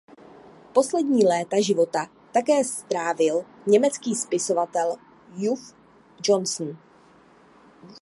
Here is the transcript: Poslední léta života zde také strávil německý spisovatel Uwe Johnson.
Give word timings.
Poslední 0.73 1.23
léta 1.25 1.61
života 1.61 2.03
zde 2.03 2.11
také 2.31 2.63
strávil 2.63 3.45
německý 3.65 4.15
spisovatel 4.15 4.95
Uwe 5.35 5.63
Johnson. 6.23 6.77